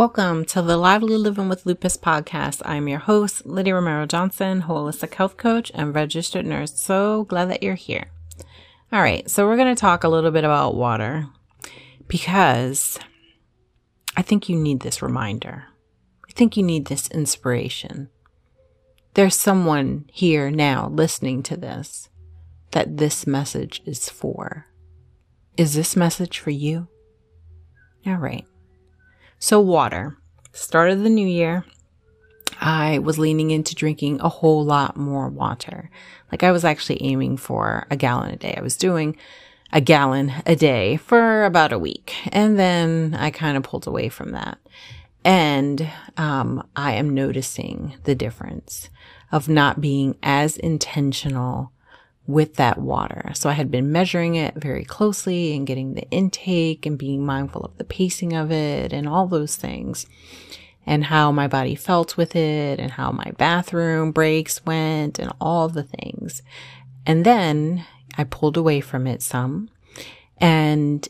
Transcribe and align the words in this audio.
Welcome 0.00 0.46
to 0.46 0.62
the 0.62 0.78
Lively 0.78 1.18
Living 1.18 1.50
with 1.50 1.66
Lupus 1.66 1.98
podcast. 1.98 2.62
I'm 2.64 2.88
your 2.88 3.00
host, 3.00 3.44
Lydia 3.44 3.74
Romero 3.74 4.06
Johnson, 4.06 4.62
holistic 4.62 5.12
health 5.12 5.36
coach 5.36 5.70
and 5.74 5.94
registered 5.94 6.46
nurse. 6.46 6.80
So 6.80 7.24
glad 7.24 7.50
that 7.50 7.62
you're 7.62 7.74
here. 7.74 8.10
All 8.90 9.02
right, 9.02 9.28
so 9.28 9.46
we're 9.46 9.58
going 9.58 9.74
to 9.74 9.78
talk 9.78 10.02
a 10.02 10.08
little 10.08 10.30
bit 10.30 10.42
about 10.42 10.74
water 10.74 11.26
because 12.08 12.98
I 14.16 14.22
think 14.22 14.48
you 14.48 14.56
need 14.56 14.80
this 14.80 15.02
reminder. 15.02 15.66
I 16.26 16.32
think 16.32 16.56
you 16.56 16.62
need 16.62 16.86
this 16.86 17.06
inspiration. 17.08 18.08
There's 19.12 19.36
someone 19.36 20.06
here 20.10 20.50
now 20.50 20.88
listening 20.88 21.42
to 21.42 21.58
this 21.58 22.08
that 22.70 22.96
this 22.96 23.26
message 23.26 23.82
is 23.84 24.08
for. 24.08 24.64
Is 25.58 25.74
this 25.74 25.94
message 25.94 26.38
for 26.38 26.52
you? 26.52 26.88
All 28.06 28.14
right. 28.14 28.46
So, 29.42 29.58
water. 29.58 30.18
Start 30.52 30.90
of 30.90 31.02
the 31.02 31.08
new 31.08 31.26
year, 31.26 31.64
I 32.60 32.98
was 32.98 33.18
leaning 33.18 33.50
into 33.50 33.74
drinking 33.74 34.20
a 34.20 34.28
whole 34.28 34.62
lot 34.62 34.98
more 34.98 35.30
water. 35.30 35.90
Like 36.30 36.42
I 36.42 36.52
was 36.52 36.62
actually 36.62 37.02
aiming 37.02 37.38
for 37.38 37.86
a 37.90 37.96
gallon 37.96 38.32
a 38.32 38.36
day. 38.36 38.54
I 38.54 38.60
was 38.60 38.76
doing 38.76 39.16
a 39.72 39.80
gallon 39.80 40.30
a 40.44 40.54
day 40.54 40.98
for 40.98 41.44
about 41.44 41.72
a 41.72 41.78
week. 41.78 42.14
And 42.30 42.58
then 42.58 43.16
I 43.18 43.30
kind 43.30 43.56
of 43.56 43.62
pulled 43.62 43.86
away 43.86 44.10
from 44.10 44.32
that. 44.32 44.58
And 45.24 45.88
um, 46.18 46.62
I 46.76 46.92
am 46.92 47.14
noticing 47.14 47.94
the 48.04 48.14
difference 48.14 48.90
of 49.32 49.48
not 49.48 49.80
being 49.80 50.16
as 50.22 50.58
intentional 50.58 51.72
with 52.26 52.54
that 52.56 52.78
water. 52.78 53.32
So 53.34 53.48
I 53.48 53.54
had 53.54 53.70
been 53.70 53.90
measuring 53.90 54.36
it 54.36 54.54
very 54.54 54.84
closely 54.84 55.56
and 55.56 55.66
getting 55.66 55.94
the 55.94 56.08
intake 56.10 56.86
and 56.86 56.98
being 56.98 57.24
mindful 57.24 57.62
of 57.62 57.76
the 57.76 57.84
pacing 57.84 58.34
of 58.34 58.52
it 58.52 58.92
and 58.92 59.08
all 59.08 59.26
those 59.26 59.56
things 59.56 60.06
and 60.86 61.04
how 61.04 61.32
my 61.32 61.46
body 61.46 61.74
felt 61.74 62.16
with 62.16 62.34
it 62.36 62.78
and 62.78 62.92
how 62.92 63.10
my 63.10 63.32
bathroom 63.36 64.12
breaks 64.12 64.64
went 64.64 65.18
and 65.18 65.32
all 65.40 65.68
the 65.68 65.82
things. 65.82 66.42
And 67.06 67.24
then 67.24 67.84
I 68.16 68.24
pulled 68.24 68.56
away 68.56 68.80
from 68.80 69.06
it 69.06 69.22
some 69.22 69.70
and 70.38 71.08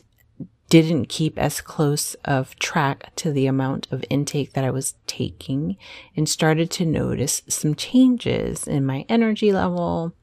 didn't 0.69 1.09
keep 1.09 1.37
as 1.37 1.59
close 1.59 2.13
of 2.23 2.55
track 2.57 3.13
to 3.17 3.31
the 3.31 3.45
amount 3.45 3.87
of 3.91 4.05
intake 4.09 4.53
that 4.53 4.63
I 4.63 4.71
was 4.71 4.95
taking 5.05 5.75
and 6.15 6.29
started 6.29 6.71
to 6.71 6.85
notice 6.85 7.41
some 7.49 7.75
changes 7.75 8.67
in 8.67 8.85
my 8.85 9.05
energy 9.09 9.51
level 9.51 10.13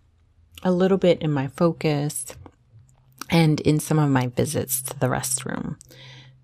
a 0.62 0.72
little 0.72 0.98
bit 0.98 1.20
in 1.22 1.30
my 1.30 1.48
focus 1.48 2.26
and 3.30 3.60
in 3.60 3.78
some 3.80 3.98
of 3.98 4.10
my 4.10 4.28
visits 4.28 4.82
to 4.82 4.98
the 4.98 5.06
restroom. 5.06 5.76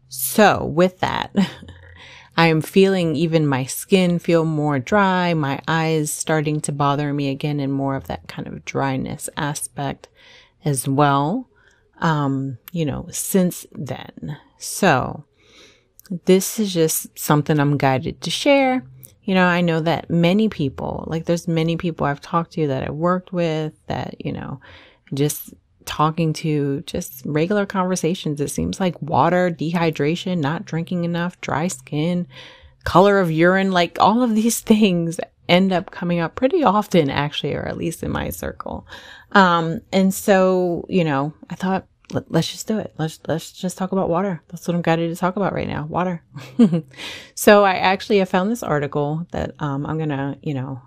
So 0.08 0.64
with 0.64 1.00
that, 1.00 1.34
I 2.36 2.48
am 2.48 2.62
feeling 2.62 3.14
even 3.16 3.46
my 3.46 3.64
skin 3.64 4.18
feel 4.18 4.44
more 4.44 4.78
dry, 4.78 5.34
my 5.34 5.60
eyes 5.68 6.12
starting 6.12 6.60
to 6.62 6.72
bother 6.72 7.12
me 7.12 7.28
again 7.30 7.60
and 7.60 7.72
more 7.72 7.94
of 7.94 8.08
that 8.08 8.26
kind 8.26 8.48
of 8.48 8.64
dryness 8.64 9.28
aspect 9.36 10.08
as 10.64 10.88
well. 10.88 11.48
Um, 11.98 12.58
you 12.72 12.84
know, 12.84 13.06
since 13.10 13.66
then. 13.72 14.36
So 14.58 15.24
this 16.24 16.58
is 16.58 16.74
just 16.74 17.16
something 17.18 17.58
I'm 17.58 17.78
guided 17.78 18.20
to 18.22 18.30
share. 18.30 18.84
You 19.24 19.34
know, 19.34 19.46
I 19.46 19.60
know 19.60 19.80
that 19.80 20.10
many 20.10 20.48
people, 20.48 21.04
like 21.06 21.24
there's 21.24 21.48
many 21.48 21.76
people 21.76 22.06
I've 22.06 22.20
talked 22.20 22.52
to 22.52 22.66
that 22.68 22.86
I 22.86 22.90
worked 22.90 23.32
with 23.32 23.72
that, 23.86 24.24
you 24.24 24.32
know, 24.32 24.60
just 25.12 25.54
talking 25.86 26.32
to 26.32 26.82
just 26.82 27.22
regular 27.24 27.66
conversations. 27.66 28.40
It 28.40 28.50
seems 28.50 28.80
like 28.80 29.00
water, 29.00 29.50
dehydration, 29.50 30.38
not 30.38 30.64
drinking 30.64 31.04
enough, 31.04 31.40
dry 31.40 31.68
skin, 31.68 32.26
color 32.84 33.18
of 33.18 33.30
urine, 33.30 33.72
like 33.72 33.98
all 34.00 34.22
of 34.22 34.34
these 34.34 34.60
things 34.72 35.18
end 35.48 35.72
up 35.72 35.90
coming 35.90 36.20
up 36.20 36.34
pretty 36.34 36.64
often, 36.64 37.10
actually, 37.10 37.54
or 37.54 37.62
at 37.62 37.76
least 37.76 38.02
in 38.02 38.10
my 38.10 38.30
circle. 38.30 38.86
Um, 39.32 39.80
and 39.92 40.12
so, 40.12 40.86
you 40.88 41.04
know, 41.04 41.34
I 41.50 41.54
thought, 41.54 41.86
let, 42.12 42.30
us 42.34 42.50
just 42.50 42.68
do 42.68 42.78
it. 42.78 42.94
Let's 42.98 43.20
let's 43.26 43.52
just 43.52 43.78
talk 43.78 43.92
about 43.92 44.08
water. 44.08 44.42
That's 44.48 44.66
what 44.68 44.74
I'm 44.74 44.82
guided 44.82 45.10
to 45.10 45.16
talk 45.16 45.36
about 45.36 45.54
right 45.54 45.68
now. 45.68 45.86
Water. 45.86 46.22
so 47.34 47.64
I 47.64 47.74
actually 47.74 48.18
have 48.18 48.28
found 48.28 48.50
this 48.50 48.62
article 48.62 49.26
that 49.30 49.52
um, 49.58 49.86
I'm 49.86 49.98
gonna 49.98 50.36
you 50.42 50.52
know 50.54 50.82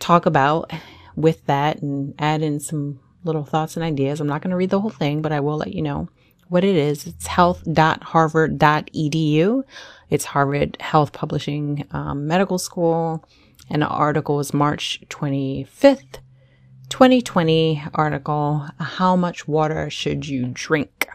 talk 0.00 0.26
about 0.26 0.72
with 1.14 1.46
that 1.46 1.80
and 1.82 2.14
add 2.18 2.42
in 2.42 2.58
some 2.60 3.00
little 3.24 3.44
thoughts 3.44 3.76
and 3.76 3.84
ideas. 3.84 4.20
I'm 4.20 4.26
not 4.26 4.42
gonna 4.42 4.56
read 4.56 4.70
the 4.70 4.80
whole 4.80 4.90
thing, 4.90 5.22
but 5.22 5.30
I 5.32 5.40
will 5.40 5.58
let 5.58 5.74
you 5.74 5.82
know 5.82 6.08
what 6.48 6.64
it 6.64 6.76
is. 6.76 7.06
It's 7.06 7.26
health.harvard.edu. 7.26 9.62
It's 10.08 10.24
Harvard 10.24 10.76
Health 10.80 11.12
Publishing 11.12 11.84
um, 11.90 12.28
Medical 12.28 12.58
School, 12.58 13.24
and 13.68 13.82
the 13.82 13.88
article 13.88 14.40
is 14.40 14.54
March 14.54 15.02
25th. 15.08 16.20
2020 16.88 17.82
article 17.94 18.66
How 18.78 19.16
much 19.16 19.48
water 19.48 19.90
should 19.90 20.26
you 20.26 20.50
drink? 20.52 21.08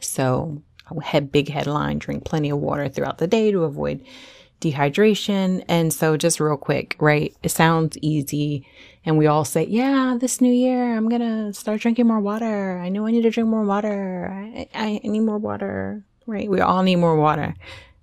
So, 0.00 0.62
head 1.02 1.32
big 1.32 1.48
headline 1.48 1.98
drink 1.98 2.24
plenty 2.24 2.50
of 2.50 2.58
water 2.58 2.88
throughout 2.88 3.18
the 3.18 3.26
day 3.26 3.50
to 3.50 3.64
avoid 3.64 4.04
dehydration. 4.60 5.64
And 5.68 5.92
so, 5.92 6.16
just 6.16 6.40
real 6.40 6.56
quick, 6.56 6.96
right? 6.98 7.34
It 7.42 7.50
sounds 7.50 7.98
easy. 8.00 8.66
And 9.04 9.18
we 9.18 9.26
all 9.26 9.44
say, 9.44 9.66
yeah, 9.66 10.16
this 10.18 10.40
new 10.40 10.52
year, 10.52 10.96
I'm 10.96 11.08
going 11.08 11.20
to 11.20 11.52
start 11.52 11.80
drinking 11.80 12.06
more 12.06 12.20
water. 12.20 12.78
I 12.78 12.88
know 12.88 13.06
I 13.06 13.10
need 13.10 13.22
to 13.22 13.30
drink 13.30 13.48
more 13.48 13.64
water. 13.64 14.30
I, 14.32 14.68
I 14.74 15.00
need 15.04 15.20
more 15.20 15.38
water, 15.38 16.02
right? 16.26 16.48
We 16.48 16.60
all 16.60 16.82
need 16.82 16.96
more 16.96 17.16
water. 17.16 17.54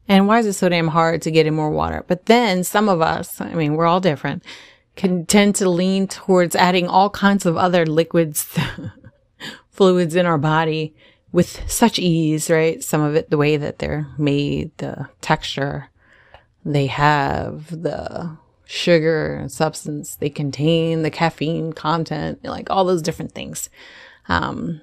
And 0.07 0.27
why 0.27 0.39
is 0.39 0.45
it 0.45 0.53
so 0.53 0.69
damn 0.69 0.89
hard 0.89 1.21
to 1.23 1.31
get 1.31 1.47
in 1.47 1.55
more 1.55 1.71
water? 1.71 2.03
But 2.07 2.25
then 2.25 2.63
some 2.63 2.89
of 2.89 3.01
us, 3.01 3.39
I 3.41 3.53
mean, 3.53 3.75
we're 3.75 3.85
all 3.85 4.00
different 4.00 4.44
can 4.96 5.25
tend 5.25 5.56
to 5.56 5.69
lean 5.69 6.07
towards 6.07 6.56
adding 6.56 6.88
all 6.88 7.09
kinds 7.09 7.46
of 7.46 7.57
other 7.57 7.85
liquids, 7.85 8.47
fluids 9.72 10.16
in 10.16 10.25
our 10.25 10.38
body 10.38 10.94
with 11.31 11.69
such 11.69 11.97
ease, 11.97 12.50
right? 12.50 12.84
Some 12.84 13.01
of 13.01 13.16
it, 13.16 13.30
the 13.30 13.38
way 13.38 13.57
that 13.57 13.80
they're 13.80 14.07
made, 14.18 14.78
the 14.78 15.09
texture 15.22 15.90
they 16.66 16.88
have, 16.88 17.81
the 17.81 18.38
sugar 18.66 19.35
and 19.35 19.51
substance 19.51 20.16
they 20.16 20.30
contain, 20.30 21.01
the 21.01 21.12
caffeine 21.12 21.74
content, 21.74 22.44
like 22.44 22.69
all 22.69 22.85
those 22.85 23.01
different 23.01 23.34
things. 23.34 23.69
Um, 24.28 24.81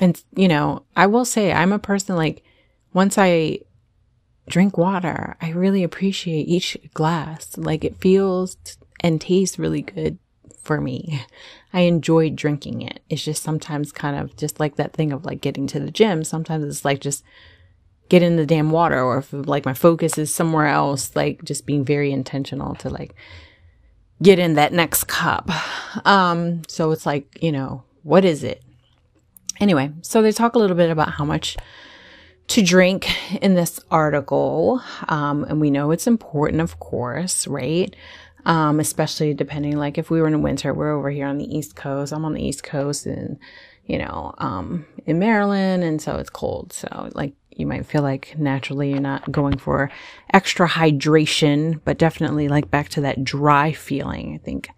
and 0.00 0.22
you 0.34 0.48
know, 0.48 0.84
I 0.96 1.06
will 1.06 1.24
say 1.24 1.52
I'm 1.52 1.72
a 1.72 1.78
person 1.78 2.16
like 2.16 2.42
once 2.92 3.16
I 3.18 3.60
drink 4.48 4.78
water, 4.78 5.36
I 5.40 5.50
really 5.50 5.82
appreciate 5.82 6.48
each 6.48 6.76
glass. 6.94 7.56
Like 7.56 7.84
it 7.84 8.00
feels 8.00 8.56
and 9.06 9.20
tastes 9.20 9.56
really 9.56 9.82
good 9.82 10.18
for 10.60 10.80
me. 10.80 11.22
I 11.72 11.82
enjoy 11.82 12.30
drinking 12.30 12.82
it. 12.82 12.98
It's 13.08 13.24
just 13.24 13.40
sometimes 13.40 13.92
kind 13.92 14.18
of 14.18 14.36
just 14.36 14.58
like 14.58 14.74
that 14.76 14.94
thing 14.94 15.12
of 15.12 15.24
like 15.24 15.40
getting 15.40 15.68
to 15.68 15.78
the 15.78 15.92
gym. 15.92 16.24
Sometimes 16.24 16.64
it's 16.64 16.84
like 16.84 17.00
just 17.00 17.22
get 18.08 18.24
in 18.24 18.34
the 18.34 18.44
damn 18.44 18.72
water 18.72 19.00
or 19.00 19.18
if 19.18 19.32
like 19.32 19.64
my 19.64 19.74
focus 19.74 20.18
is 20.18 20.34
somewhere 20.34 20.66
else, 20.66 21.14
like 21.14 21.44
just 21.44 21.66
being 21.66 21.84
very 21.84 22.10
intentional 22.10 22.74
to 22.74 22.90
like 22.90 23.14
get 24.20 24.40
in 24.40 24.54
that 24.54 24.72
next 24.72 25.04
cup. 25.04 25.48
Um, 26.04 26.62
so 26.66 26.90
it's 26.90 27.06
like, 27.06 27.38
you 27.40 27.52
know, 27.52 27.84
what 28.02 28.24
is 28.24 28.42
it? 28.42 28.60
Anyway, 29.60 29.92
so 30.02 30.20
they 30.20 30.32
talk 30.32 30.56
a 30.56 30.58
little 30.58 30.76
bit 30.76 30.90
about 30.90 31.12
how 31.12 31.24
much 31.24 31.56
to 32.48 32.62
drink 32.62 33.08
in 33.40 33.54
this 33.54 33.78
article. 33.88 34.80
Um, 35.08 35.44
and 35.44 35.60
we 35.60 35.70
know 35.70 35.92
it's 35.92 36.08
important, 36.08 36.60
of 36.60 36.80
course, 36.80 37.46
right? 37.46 37.94
Um, 38.46 38.78
especially 38.78 39.34
depending, 39.34 39.76
like 39.76 39.98
if 39.98 40.08
we 40.08 40.20
were 40.20 40.28
in 40.28 40.40
winter, 40.40 40.72
we're 40.72 40.96
over 40.96 41.10
here 41.10 41.26
on 41.26 41.36
the 41.36 41.56
East 41.56 41.74
Coast. 41.74 42.12
I'm 42.12 42.24
on 42.24 42.32
the 42.32 42.42
East 42.42 42.62
Coast 42.62 43.04
and, 43.04 43.38
you 43.84 43.98
know, 43.98 44.34
um, 44.38 44.86
in 45.04 45.18
Maryland. 45.18 45.82
And 45.82 46.00
so 46.00 46.16
it's 46.16 46.30
cold. 46.30 46.72
So 46.72 47.10
like 47.14 47.34
you 47.50 47.66
might 47.66 47.86
feel 47.86 48.02
like 48.02 48.38
naturally 48.38 48.90
you're 48.90 49.00
not 49.00 49.32
going 49.32 49.58
for 49.58 49.90
extra 50.32 50.68
hydration, 50.68 51.80
but 51.84 51.98
definitely 51.98 52.46
like 52.46 52.70
back 52.70 52.88
to 52.90 53.00
that 53.00 53.24
dry 53.24 53.72
feeling. 53.72 54.34
I 54.40 54.44
think, 54.44 54.68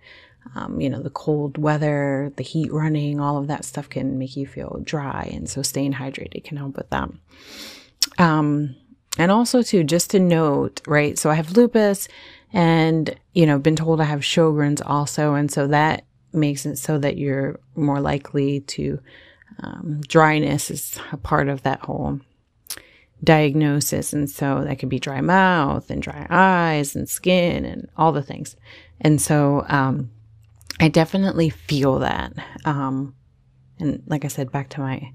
um, 0.55 0.81
you 0.81 0.89
know, 0.89 1.03
the 1.03 1.11
cold 1.11 1.59
weather, 1.59 2.33
the 2.37 2.43
heat 2.43 2.73
running, 2.73 3.21
all 3.21 3.37
of 3.37 3.49
that 3.49 3.67
stuff 3.67 3.91
can 3.91 4.19
make 4.19 4.35
you 4.35 4.47
feel 4.47 4.81
dry. 4.83 5.31
And 5.31 5.47
so 5.47 5.61
staying 5.61 5.93
hydrated 5.93 6.45
can 6.45 6.57
help 6.57 6.79
with 6.79 6.89
that. 6.89 7.11
Um, 8.17 8.77
and 9.19 9.31
also 9.31 9.61
too, 9.61 9.85
just 9.85 10.13
to 10.13 10.21
note, 10.21 10.81
right? 10.87 11.19
So 11.19 11.29
I 11.29 11.35
have 11.35 11.53
lupus 11.53 12.09
and, 12.53 13.15
you 13.35 13.47
know, 13.47 13.59
been 13.59 13.77
told 13.77 14.01
I 14.01 14.05
have 14.05 14.21
Sjogren's 14.21 14.81
also. 14.81 15.35
And 15.35 15.51
so 15.51 15.67
that 15.67 16.05
makes 16.33 16.67
it 16.67 16.77
so 16.77 16.99
that 16.99 17.17
you're 17.17 17.61
more 17.75 18.01
likely 18.01 18.61
to, 18.61 19.01
um, 19.63 20.01
dryness 20.07 20.71
is 20.71 20.99
a 21.13 21.17
part 21.17 21.49
of 21.49 21.63
that 21.63 21.81
whole 21.81 22.21
diagnosis. 23.23 24.13
And 24.13 24.31
so 24.31 24.65
that 24.65 24.79
could 24.79 24.89
be 24.89 24.99
dry 24.99 25.21
mouth 25.21 25.91
and 25.91 26.01
dry 26.01 26.27
eyes 26.31 26.95
and 26.95 27.09
skin 27.09 27.65
and 27.65 27.89
all 27.97 28.13
the 28.13 28.23
things. 28.23 28.57
And 29.01 29.21
so, 29.21 29.65
um, 29.69 30.11
I 30.81 30.89
definitely 30.89 31.51
feel 31.51 31.99
that. 31.99 32.33
Um, 32.65 33.15
and 33.81 34.03
like 34.07 34.25
I 34.25 34.29
said, 34.29 34.53
back 34.53 34.69
to 34.71 34.81
my 34.81 35.13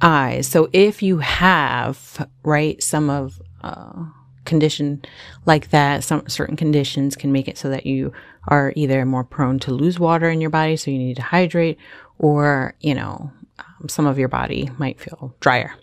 eyes. 0.00 0.46
So 0.46 0.68
if 0.72 1.02
you 1.02 1.18
have, 1.18 2.28
right, 2.42 2.82
some 2.82 3.10
of, 3.10 3.40
uh, 3.62 4.04
condition 4.46 5.04
like 5.44 5.70
that, 5.70 6.04
some 6.04 6.28
certain 6.28 6.56
conditions 6.56 7.16
can 7.16 7.32
make 7.32 7.48
it 7.48 7.58
so 7.58 7.68
that 7.68 7.84
you 7.84 8.12
are 8.48 8.72
either 8.76 9.04
more 9.04 9.24
prone 9.24 9.58
to 9.58 9.72
lose 9.72 9.98
water 9.98 10.30
in 10.30 10.40
your 10.40 10.50
body, 10.50 10.76
so 10.76 10.90
you 10.90 10.98
need 10.98 11.16
to 11.16 11.22
hydrate, 11.22 11.78
or, 12.18 12.74
you 12.80 12.94
know, 12.94 13.30
um, 13.58 13.88
some 13.88 14.06
of 14.06 14.18
your 14.18 14.28
body 14.28 14.70
might 14.78 15.00
feel 15.00 15.34
drier. 15.40 15.74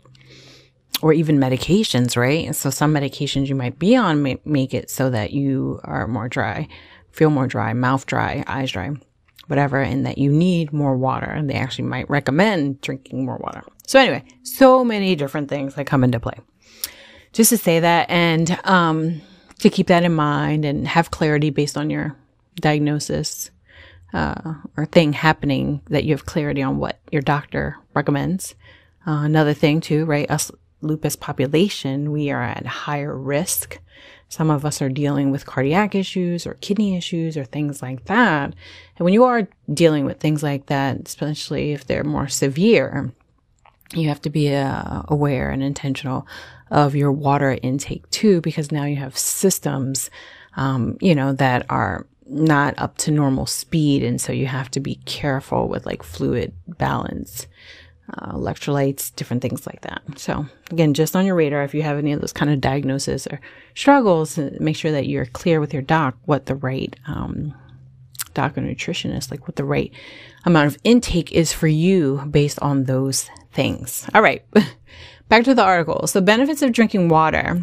Or 1.02 1.12
even 1.12 1.38
medications, 1.38 2.16
right? 2.16 2.46
And 2.46 2.56
so 2.56 2.70
some 2.70 2.94
medications 2.94 3.48
you 3.48 3.56
might 3.56 3.78
be 3.78 3.96
on 3.96 4.24
may 4.24 4.40
make 4.46 4.74
it 4.74 4.90
so 4.90 5.10
that 5.10 5.32
you 5.32 5.82
are 5.84 6.08
more 6.08 6.30
dry, 6.30 6.70
feel 7.12 7.30
more 7.30 7.46
dry, 7.46 7.74
mouth 7.74 8.06
dry, 8.06 8.44
eyes 8.48 8.72
dry, 8.72 8.92
whatever, 9.48 9.82
and 9.82 10.06
that 10.06 10.18
you 10.18 10.32
need 10.32 10.72
more 10.72 10.96
water. 10.96 11.30
And 11.30 11.50
they 11.50 11.56
actually 11.56 11.90
might 11.90 12.10
recommend 12.10 12.80
drinking 12.80 13.26
more 13.26 13.38
water. 13.38 13.64
So 13.86 14.00
anyway, 14.00 14.24
so 14.44 14.86
many 14.86 15.16
different 15.18 15.50
things 15.50 15.76
that 15.76 15.86
come 15.86 16.06
into 16.06 16.22
play 16.22 16.40
just 17.34 17.50
to 17.50 17.58
say 17.58 17.80
that 17.80 18.10
and 18.10 18.58
um, 18.64 19.22
to 19.60 19.70
keep 19.70 19.88
that 19.88 20.04
in 20.04 20.14
mind 20.14 20.64
and 20.64 20.88
have 20.88 21.12
clarity 21.12 21.50
based 21.50 21.78
on 21.78 21.90
your 21.90 22.16
diagnosis 22.56 23.52
uh, 24.14 24.54
or 24.78 24.86
thing 24.86 25.14
happening 25.14 25.82
that 25.90 26.04
you 26.04 26.14
have 26.14 26.26
clarity 26.26 26.62
on 26.62 26.78
what 26.78 27.00
your 27.12 27.22
doctor 27.22 27.78
recommends. 27.94 28.56
Uh, 29.06 29.24
another 29.24 29.54
thing 29.54 29.82
too, 29.82 30.06
right? 30.06 30.30
Us 30.30 30.52
lupus 30.82 31.16
population, 31.16 32.12
we 32.12 32.30
are 32.30 32.44
at 32.44 32.66
higher 32.66 33.18
risk. 33.18 33.80
Some 34.30 34.50
of 34.50 34.66
us 34.66 34.82
are 34.82 34.90
dealing 34.90 35.32
with 35.32 35.46
cardiac 35.46 35.96
issues 35.96 36.46
or 36.46 36.56
kidney 36.56 36.96
issues 36.98 37.38
or 37.38 37.44
things 37.44 37.82
like 37.82 38.06
that. 38.06 38.54
And 38.98 39.06
when 39.06 39.14
you 39.14 39.24
are 39.24 39.48
dealing 39.72 40.06
with 40.06 40.20
things 40.20 40.44
like 40.44 40.68
that, 40.68 41.08
especially 41.08 41.72
if 41.72 41.86
they're 41.86 42.04
more 42.04 42.28
severe, 42.28 43.12
you 43.94 44.08
have 44.10 44.22
to 44.22 44.30
be 44.30 44.54
uh, 44.54 45.04
aware 45.08 45.50
and 45.50 45.64
intentional 45.64 46.28
of 46.72 46.96
your 46.96 47.12
water 47.12 47.58
intake 47.62 48.10
too, 48.10 48.42
because 48.42 48.72
now 48.72 48.86
you 48.86 48.96
have 48.96 49.18
systems, 49.18 50.10
um, 50.58 50.98
you 51.02 51.14
know, 51.14 51.34
that 51.34 51.66
are 51.70 52.06
not 52.26 52.74
up 52.78 52.98
to 52.98 53.12
normal 53.12 53.46
speed. 53.46 54.04
And 54.04 54.20
so 54.20 54.32
you 54.32 54.48
have 54.48 54.72
to 54.72 54.80
be 54.80 54.96
careful 55.06 55.68
with 55.68 55.86
like 55.86 56.04
fluid 56.04 56.54
balance, 56.68 57.48
uh, 58.14 58.32
electrolytes, 58.32 59.14
different 59.16 59.42
things 59.42 59.68
like 59.68 59.82
that. 59.82 60.02
So 60.18 60.46
again, 60.72 60.94
just 60.94 61.16
on 61.16 61.26
your 61.26 61.36
radar, 61.36 61.64
if 61.64 61.74
you 61.74 61.84
have 61.84 61.98
any 61.98 62.12
of 62.14 62.22
those 62.22 62.34
kind 62.34 62.52
of 62.52 62.62
diagnoses 62.62 63.28
or 63.28 63.40
struggles, 63.76 64.38
uh, 64.38 64.52
make 64.60 64.76
sure 64.76 64.92
that 64.92 65.08
you're 65.08 65.26
clear 65.28 65.60
with 65.60 65.74
your 65.74 65.82
doc 65.82 66.16
what 66.26 66.46
the 66.46 66.56
right, 66.56 66.96
um, 67.08 67.54
doc 68.34 68.58
or 68.58 68.62
nutritionist, 68.62 69.32
like 69.32 69.48
what 69.48 69.56
the 69.56 69.64
right 69.64 69.92
amount 70.46 70.68
of 70.68 70.78
intake 70.84 71.32
is 71.32 71.54
for 71.54 71.68
you 71.68 72.24
based 72.30 72.60
on 72.60 72.84
those 72.84 73.30
things. 73.52 74.08
All 74.14 74.22
right. 74.22 74.44
Back 75.30 75.46
to 75.46 75.56
the 75.56 75.64
article. 75.64 76.06
So 76.08 76.22
benefits 76.22 76.62
of 76.62 76.74
drinking 76.74 77.10
water. 77.10 77.62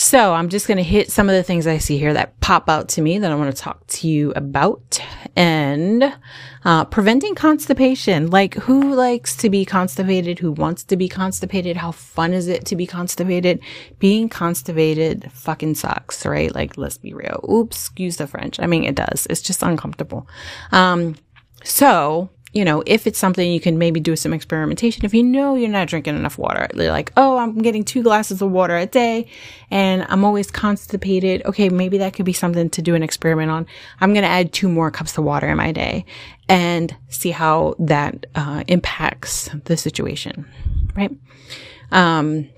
So 0.00 0.32
I'm 0.32 0.48
just 0.48 0.66
going 0.66 0.78
to 0.78 0.82
hit 0.82 1.12
some 1.12 1.28
of 1.28 1.34
the 1.34 1.42
things 1.42 1.66
I 1.66 1.76
see 1.76 1.98
here 1.98 2.14
that 2.14 2.40
pop 2.40 2.70
out 2.70 2.88
to 2.90 3.02
me 3.02 3.18
that 3.18 3.30
I 3.30 3.34
want 3.34 3.54
to 3.54 3.62
talk 3.62 3.86
to 3.88 4.08
you 4.08 4.32
about 4.34 4.98
and 5.36 6.16
uh, 6.64 6.86
preventing 6.86 7.34
constipation. 7.34 8.30
Like 8.30 8.54
who 8.54 8.94
likes 8.94 9.36
to 9.36 9.50
be 9.50 9.66
constipated? 9.66 10.38
Who 10.38 10.52
wants 10.52 10.84
to 10.84 10.96
be 10.96 11.06
constipated? 11.06 11.76
How 11.76 11.92
fun 11.92 12.32
is 12.32 12.48
it 12.48 12.64
to 12.64 12.76
be 12.76 12.86
constipated? 12.86 13.60
Being 13.98 14.30
constipated 14.30 15.30
fucking 15.32 15.74
sucks, 15.74 16.24
right? 16.24 16.52
Like 16.54 16.78
let's 16.78 16.96
be 16.96 17.12
real. 17.12 17.44
Oops, 17.52 17.76
excuse 17.76 18.16
the 18.16 18.26
French. 18.26 18.58
I 18.58 18.66
mean, 18.66 18.84
it 18.84 18.94
does. 18.94 19.26
It's 19.28 19.42
just 19.42 19.62
uncomfortable. 19.62 20.26
Um, 20.72 21.16
so 21.62 22.30
you 22.52 22.64
know, 22.64 22.82
if 22.84 23.06
it's 23.06 23.18
something 23.18 23.52
you 23.52 23.60
can 23.60 23.78
maybe 23.78 24.00
do 24.00 24.16
some 24.16 24.32
experimentation, 24.32 25.04
if 25.04 25.14
you 25.14 25.22
know 25.22 25.54
you're 25.54 25.68
not 25.68 25.86
drinking 25.86 26.16
enough 26.16 26.36
water, 26.36 26.66
you're 26.74 26.90
like, 26.90 27.12
oh, 27.16 27.38
I'm 27.38 27.58
getting 27.58 27.84
two 27.84 28.02
glasses 28.02 28.42
of 28.42 28.50
water 28.50 28.76
a 28.76 28.86
day 28.86 29.28
and 29.70 30.04
I'm 30.08 30.24
always 30.24 30.50
constipated. 30.50 31.44
Okay, 31.46 31.68
maybe 31.68 31.98
that 31.98 32.14
could 32.14 32.26
be 32.26 32.32
something 32.32 32.68
to 32.70 32.82
do 32.82 32.96
an 32.96 33.04
experiment 33.04 33.52
on. 33.52 33.66
I'm 34.00 34.12
going 34.12 34.24
to 34.24 34.28
add 34.28 34.52
two 34.52 34.68
more 34.68 34.90
cups 34.90 35.16
of 35.16 35.24
water 35.24 35.48
in 35.48 35.56
my 35.56 35.70
day 35.70 36.04
and 36.48 36.94
see 37.08 37.30
how 37.30 37.76
that 37.78 38.26
uh, 38.34 38.64
impacts 38.66 39.48
the 39.64 39.76
situation, 39.76 40.44
right? 40.96 41.12
Um, 41.92 42.48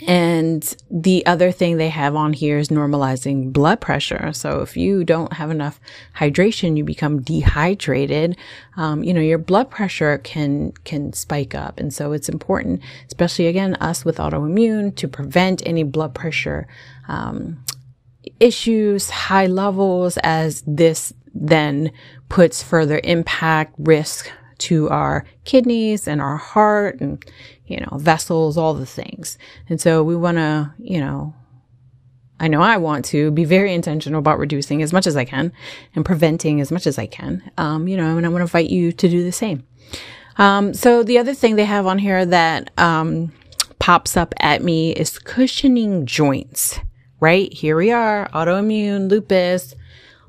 and 0.00 0.76
the 0.90 1.24
other 1.24 1.52
thing 1.52 1.76
they 1.76 1.88
have 1.88 2.16
on 2.16 2.32
here 2.32 2.58
is 2.58 2.68
normalizing 2.68 3.52
blood 3.52 3.80
pressure. 3.80 4.32
So 4.32 4.60
if 4.60 4.76
you 4.76 5.04
don't 5.04 5.34
have 5.34 5.50
enough 5.50 5.80
hydration, 6.16 6.76
you 6.76 6.84
become 6.84 7.22
dehydrated. 7.22 8.36
Um, 8.76 9.04
you 9.04 9.14
know, 9.14 9.20
your 9.20 9.38
blood 9.38 9.70
pressure 9.70 10.18
can, 10.18 10.72
can 10.84 11.12
spike 11.12 11.54
up. 11.54 11.78
And 11.78 11.94
so 11.94 12.12
it's 12.12 12.28
important, 12.28 12.82
especially 13.06 13.46
again, 13.46 13.76
us 13.76 14.04
with 14.04 14.18
autoimmune 14.18 14.96
to 14.96 15.06
prevent 15.06 15.62
any 15.64 15.84
blood 15.84 16.14
pressure, 16.14 16.66
um, 17.06 17.64
issues, 18.40 19.10
high 19.10 19.46
levels 19.46 20.18
as 20.18 20.64
this 20.66 21.12
then 21.34 21.92
puts 22.28 22.62
further 22.62 23.00
impact, 23.04 23.74
risk 23.78 24.30
to 24.68 24.88
our 24.90 25.24
kidneys 25.44 26.06
and 26.06 26.20
our 26.20 26.36
heart 26.36 27.00
and, 27.00 27.24
you 27.66 27.78
know, 27.80 27.98
vessels, 27.98 28.56
all 28.56 28.74
the 28.74 28.86
things. 28.86 29.38
And 29.68 29.80
so 29.80 30.02
we 30.02 30.16
want 30.16 30.38
to, 30.38 30.72
you 30.78 31.00
know, 31.00 31.34
I 32.40 32.48
know 32.48 32.60
I 32.60 32.76
want 32.78 33.04
to 33.06 33.30
be 33.30 33.44
very 33.44 33.72
intentional 33.72 34.18
about 34.18 34.38
reducing 34.38 34.82
as 34.82 34.92
much 34.92 35.06
as 35.06 35.16
I 35.16 35.24
can 35.24 35.52
and 35.94 36.04
preventing 36.04 36.60
as 36.60 36.72
much 36.72 36.86
as 36.86 36.98
I 36.98 37.06
can. 37.06 37.50
Um, 37.56 37.86
you 37.88 37.96
know, 37.96 38.16
and 38.16 38.26
I 38.26 38.28
want 38.28 38.40
to 38.40 38.48
invite 38.48 38.70
you 38.70 38.92
to 38.92 39.08
do 39.08 39.22
the 39.22 39.32
same. 39.32 39.64
Um, 40.36 40.74
so 40.74 41.02
the 41.02 41.18
other 41.18 41.32
thing 41.32 41.56
they 41.56 41.64
have 41.64 41.86
on 41.86 41.98
here 41.98 42.26
that, 42.26 42.70
um, 42.78 43.32
pops 43.78 44.16
up 44.16 44.34
at 44.40 44.62
me 44.62 44.92
is 44.92 45.18
cushioning 45.18 46.06
joints, 46.06 46.80
right? 47.20 47.52
Here 47.52 47.76
we 47.76 47.92
are, 47.92 48.28
autoimmune, 48.30 49.10
lupus, 49.10 49.74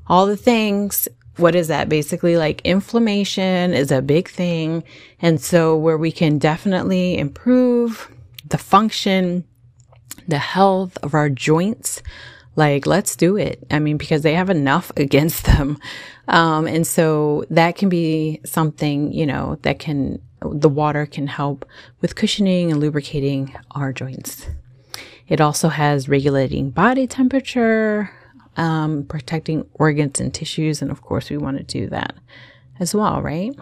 all 0.07 0.25
the 0.25 0.37
things 0.37 1.07
what 1.37 1.55
is 1.55 1.67
that? 1.67 1.89
Basically, 1.89 2.37
like 2.37 2.61
inflammation 2.63 3.73
is 3.73 3.91
a 3.91 4.01
big 4.01 4.29
thing. 4.29 4.83
And 5.21 5.41
so, 5.41 5.75
where 5.75 5.97
we 5.97 6.11
can 6.11 6.37
definitely 6.37 7.17
improve 7.17 8.11
the 8.47 8.57
function, 8.57 9.43
the 10.27 10.37
health 10.37 10.97
of 11.03 11.13
our 11.13 11.29
joints, 11.29 12.01
like 12.55 12.85
let's 12.85 13.15
do 13.15 13.37
it. 13.37 13.65
I 13.69 13.79
mean, 13.79 13.97
because 13.97 14.21
they 14.21 14.33
have 14.33 14.49
enough 14.49 14.91
against 14.97 15.45
them. 15.45 15.77
Um, 16.27 16.67
and 16.67 16.87
so 16.87 17.45
that 17.49 17.75
can 17.75 17.89
be 17.89 18.41
something, 18.45 19.11
you 19.11 19.25
know, 19.25 19.59
that 19.61 19.79
can, 19.79 20.21
the 20.41 20.69
water 20.69 21.05
can 21.05 21.27
help 21.27 21.65
with 22.01 22.15
cushioning 22.15 22.71
and 22.71 22.79
lubricating 22.79 23.55
our 23.71 23.93
joints. 23.93 24.47
It 25.27 25.41
also 25.41 25.69
has 25.69 26.07
regulating 26.07 26.69
body 26.69 27.07
temperature, 27.07 28.11
um, 28.57 29.03
protecting 29.05 29.67
organs 29.73 30.19
and 30.19 30.33
tissues. 30.33 30.81
And 30.81 30.91
of 30.91 31.01
course, 31.01 31.29
we 31.29 31.37
want 31.37 31.57
to 31.57 31.63
do 31.63 31.87
that 31.89 32.15
as 32.79 32.93
well, 32.93 33.21
right? 33.21 33.55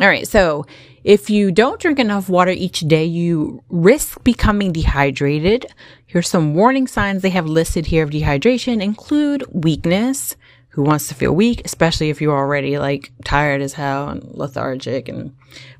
All 0.00 0.08
right. 0.08 0.28
So 0.28 0.66
if 1.04 1.30
you 1.30 1.50
don't 1.50 1.80
drink 1.80 1.98
enough 1.98 2.28
water 2.28 2.50
each 2.50 2.80
day, 2.80 3.04
you 3.04 3.62
risk 3.70 4.22
becoming 4.24 4.72
dehydrated. 4.72 5.66
Here's 6.06 6.28
some 6.28 6.54
warning 6.54 6.86
signs 6.86 7.22
they 7.22 7.30
have 7.30 7.46
listed 7.46 7.86
here 7.86 8.04
of 8.04 8.10
dehydration 8.10 8.82
include 8.82 9.44
weakness. 9.52 10.36
Who 10.70 10.82
wants 10.82 11.08
to 11.08 11.14
feel 11.14 11.34
weak, 11.34 11.62
especially 11.64 12.10
if 12.10 12.20
you're 12.20 12.36
already 12.36 12.78
like 12.78 13.10
tired 13.24 13.62
as 13.62 13.72
hell 13.72 14.10
and 14.10 14.22
lethargic 14.34 15.08
and 15.08 15.34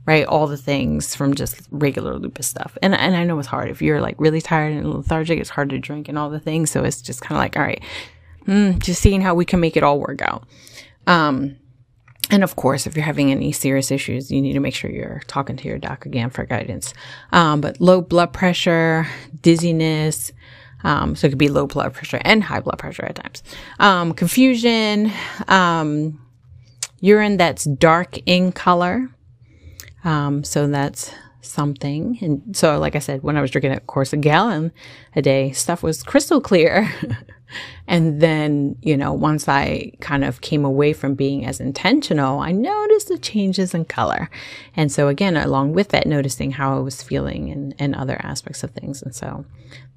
right 0.07 0.25
all 0.25 0.47
the 0.47 0.57
things 0.57 1.15
from 1.15 1.35
just 1.35 1.69
regular 1.71 2.17
lupus 2.19 2.47
stuff. 2.47 2.79
And 2.81 2.95
and 2.95 3.15
I 3.15 3.25
know 3.25 3.39
it's 3.39 3.47
hard 3.47 3.69
if 3.69 3.83
you're 3.83 4.01
like 4.01 4.15
really 4.19 4.41
tired 4.41 4.73
and 4.73 4.91
lethargic, 4.91 5.39
it's 5.39 5.51
hard 5.51 5.69
to 5.69 5.79
drink 5.79 6.09
and 6.09 6.19
all 6.19 6.31
the 6.31 6.41
things. 6.41 6.71
So 6.71 6.83
it's 6.83 7.03
just 7.03 7.21
kind 7.21 7.37
of 7.37 7.43
like 7.43 7.57
all 7.59 7.63
right, 7.63 7.83
mm, 8.47 8.79
just 8.79 9.03
seeing 9.03 9.21
how 9.21 9.35
we 9.35 9.45
can 9.45 9.61
make 9.61 9.77
it 9.77 9.83
all 9.83 9.99
work 10.01 10.23
out. 10.23 10.45
Um, 11.07 11.57
and 12.31 12.43
of 12.43 12.57
course, 12.57 12.87
if 12.87 12.97
you're 12.97 13.05
having 13.05 13.31
any 13.31 13.53
serious 13.53 13.91
issues, 13.91 14.31
you 14.31 14.43
need 14.43 14.55
to 14.55 14.61
make 14.61 14.75
sure 14.75 14.91
you're 14.91 15.23
talking 15.27 15.57
to 15.57 15.69
your 15.69 15.79
doc 15.79 16.07
again 16.07 16.31
for 16.31 16.45
guidance. 16.45 16.93
Um, 17.33 17.61
but 17.61 17.81
low 17.81 18.01
blood 18.01 18.33
pressure, 18.33 19.07
dizziness, 19.43 20.33
um, 20.83 21.17
so 21.17 21.27
it 21.27 21.31
could 21.31 21.39
be 21.39 21.49
low 21.49 21.67
blood 21.67 21.95
pressure 21.95 22.21
and 22.23 22.43
high 22.43 22.61
blood 22.61 22.79
pressure 22.79 23.05
at 23.05 23.17
times. 23.17 23.43
Um, 23.79 24.13
confusion, 24.13 25.13
um, 25.49 26.21
urine 27.01 27.37
that's 27.37 27.65
dark 27.65 28.19
in 28.27 28.53
color. 28.53 29.09
Um, 30.05 30.45
so 30.45 30.67
that's 30.67 31.13
something. 31.41 32.19
And 32.21 32.57
so, 32.57 32.79
like 32.79 32.97
I 32.97 33.01
said, 33.01 33.23
when 33.23 33.37
I 33.37 33.41
was 33.41 33.51
drinking, 33.51 33.73
of 33.73 33.87
course, 33.87 34.13
a 34.13 34.17
gallon 34.17 34.73
a 35.15 35.23
day, 35.23 35.53
stuff 35.53 35.83
was 35.83 36.03
crystal 36.03 36.41
clear. 36.41 36.93
And 37.87 38.21
then, 38.21 38.77
you 38.83 38.97
know, 38.97 39.13
once 39.13 39.49
I 39.49 39.93
kind 40.01 40.25
of 40.25 40.41
came 40.41 40.65
away 40.65 40.93
from 40.93 41.15
being 41.15 41.45
as 41.47 41.61
intentional, 41.61 42.41
I 42.41 42.53
noticed 42.53 43.09
the 43.09 43.19
changes 43.19 43.75
in 43.75 43.85
color. 43.85 44.29
And 44.75 44.91
so 44.91 45.09
again, 45.09 45.37
along 45.37 45.73
with 45.73 45.91
that, 45.91 46.07
noticing 46.07 46.53
how 46.53 46.77
I 46.77 46.81
was 46.81 47.03
feeling 47.03 47.51
and, 47.51 47.75
and 47.79 47.95
other 47.95 48.21
aspects 48.23 48.65
of 48.65 48.73
things. 48.73 49.03
And 49.03 49.15
so 49.15 49.45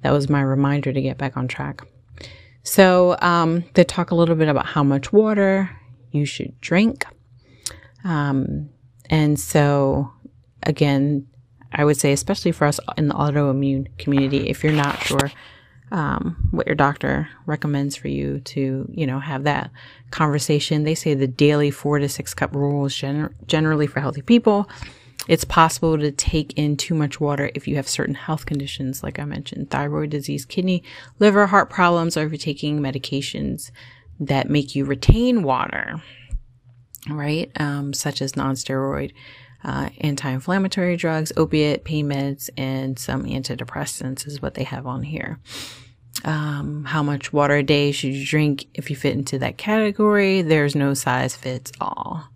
that 0.02 0.12
was 0.12 0.28
my 0.28 0.42
reminder 0.42 0.92
to 0.92 1.02
get 1.02 1.18
back 1.18 1.36
on 1.36 1.48
track. 1.48 1.82
So, 2.62 3.16
um, 3.20 3.64
they 3.74 3.84
talk 3.84 4.10
a 4.10 4.14
little 4.14 4.36
bit 4.36 4.48
about 4.48 4.66
how 4.66 4.84
much 4.84 5.12
water 5.12 5.70
you 6.10 6.26
should 6.26 6.60
drink. 6.60 7.04
Um, 8.04 8.70
and 9.08 9.40
so 9.40 10.12
again, 10.62 11.26
I 11.72 11.82
I 11.82 11.84
would 11.84 11.96
say, 11.96 12.12
especially 12.12 12.52
for 12.52 12.66
us 12.66 12.80
in 12.96 13.08
the 13.08 13.14
autoimmune 13.14 13.96
community, 13.96 14.48
if 14.48 14.64
you're 14.64 14.72
not 14.72 15.02
sure 15.02 15.30
um, 15.90 16.48
what 16.50 16.66
your 16.66 16.76
doctor 16.76 17.28
recommends 17.46 17.96
for 17.96 18.08
you 18.08 18.40
to, 18.40 18.88
you 18.92 19.06
know, 19.06 19.18
have 19.18 19.44
that 19.44 19.70
conversation, 20.10 20.84
they 20.84 20.94
say 20.94 21.14
the 21.14 21.26
daily 21.26 21.70
four 21.70 21.98
to 21.98 22.08
six 22.08 22.34
cup 22.34 22.54
rule 22.54 22.86
is 22.86 22.94
gener- 22.94 23.34
generally 23.46 23.86
for 23.86 24.00
healthy 24.00 24.22
people. 24.22 24.68
It's 25.28 25.44
possible 25.44 25.98
to 25.98 26.10
take 26.10 26.54
in 26.56 26.76
too 26.76 26.94
much 26.94 27.20
water 27.20 27.50
if 27.54 27.68
you 27.68 27.76
have 27.76 27.88
certain 27.88 28.14
health 28.14 28.46
conditions, 28.46 29.02
like 29.02 29.18
I 29.18 29.24
mentioned, 29.24 29.70
thyroid 29.70 30.10
disease, 30.10 30.44
kidney, 30.44 30.82
liver, 31.18 31.46
heart 31.46 31.70
problems, 31.70 32.16
or 32.16 32.24
if 32.24 32.30
you're 32.30 32.38
taking 32.38 32.80
medications 32.80 33.70
that 34.18 34.48
make 34.50 34.74
you 34.74 34.84
retain 34.84 35.42
water, 35.42 36.02
right? 37.08 37.50
Um, 37.60 37.92
such 37.92 38.22
as 38.22 38.36
non-steroid 38.36 39.12
uh, 39.64 39.90
anti-inflammatory 40.00 40.96
drugs, 40.96 41.32
opiate, 41.36 41.84
pain 41.84 42.08
meds, 42.08 42.48
and 42.56 42.98
some 42.98 43.24
antidepressants 43.24 44.26
is 44.26 44.40
what 44.40 44.54
they 44.54 44.64
have 44.64 44.86
on 44.86 45.02
here. 45.02 45.38
Um, 46.24 46.84
how 46.84 47.02
much 47.02 47.32
water 47.32 47.56
a 47.56 47.62
day 47.62 47.92
should 47.92 48.14
you 48.14 48.26
drink 48.26 48.66
if 48.74 48.90
you 48.90 48.96
fit 48.96 49.14
into 49.14 49.38
that 49.38 49.58
category? 49.58 50.42
There's 50.42 50.74
no 50.74 50.94
size 50.94 51.36
fits 51.36 51.72
all. 51.80 52.28